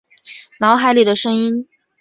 [0.59, 1.67] 脑海里的声音